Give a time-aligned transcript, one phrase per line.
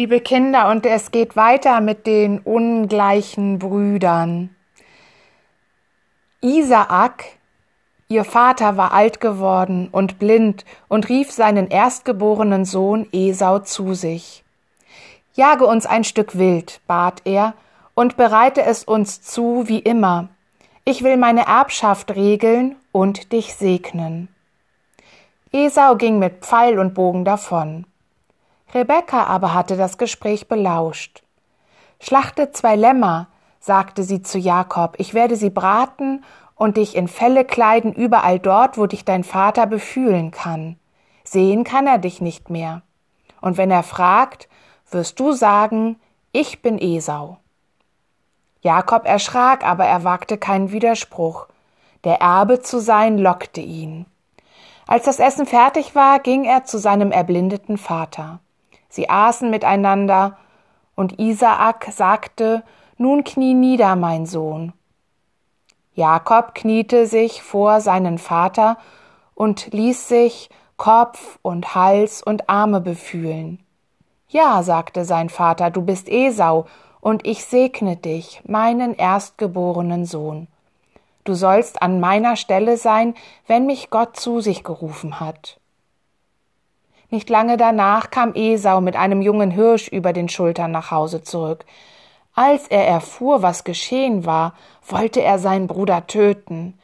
[0.00, 4.48] Liebe Kinder, und es geht weiter mit den ungleichen Brüdern.
[6.40, 7.26] Isaak,
[8.08, 14.42] ihr Vater war alt geworden und blind und rief seinen erstgeborenen Sohn Esau zu sich.
[15.34, 17.52] Jage uns ein Stück Wild, bat er,
[17.92, 20.30] und bereite es uns zu wie immer.
[20.86, 24.28] Ich will meine Erbschaft regeln und dich segnen.
[25.52, 27.84] Esau ging mit Pfeil und Bogen davon.
[28.72, 31.22] Rebekka aber hatte das Gespräch belauscht.
[31.98, 36.24] Schlachte zwei Lämmer, sagte sie zu Jakob, ich werde sie braten
[36.54, 40.76] und dich in Felle kleiden überall dort, wo dich dein Vater befühlen kann.
[41.24, 42.82] Sehen kann er dich nicht mehr.
[43.40, 44.48] Und wenn er fragt,
[44.90, 45.96] wirst du sagen,
[46.32, 47.38] ich bin Esau.
[48.62, 51.46] Jakob erschrak, aber er wagte keinen Widerspruch.
[52.04, 54.06] Der Erbe zu sein lockte ihn.
[54.86, 58.40] Als das Essen fertig war, ging er zu seinem erblindeten Vater.
[58.90, 60.36] Sie aßen miteinander,
[60.94, 62.62] und Isaak sagte,
[62.98, 64.74] Nun knie nieder, mein Sohn.
[65.94, 68.76] Jakob kniete sich vor seinen Vater
[69.34, 73.64] und ließ sich Kopf und Hals und Arme befühlen.
[74.28, 76.66] Ja, sagte sein Vater, du bist Esau,
[77.00, 80.48] und ich segne dich, meinen erstgeborenen Sohn.
[81.24, 83.14] Du sollst an meiner Stelle sein,
[83.46, 85.58] wenn mich Gott zu sich gerufen hat.
[87.10, 91.64] Nicht lange danach kam Esau mit einem jungen Hirsch über den Schultern nach Hause zurück.
[92.34, 94.54] Als er erfuhr, was geschehen war,
[94.86, 96.78] wollte er seinen Bruder töten.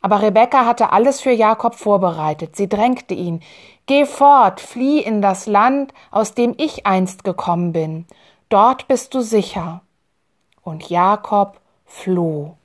[0.00, 2.56] Aber Rebekka hatte alles für Jakob vorbereitet.
[2.56, 3.42] Sie drängte ihn
[3.84, 8.06] Geh fort, flieh in das Land, aus dem ich einst gekommen bin.
[8.48, 9.82] Dort bist du sicher.
[10.62, 12.56] Und Jakob floh.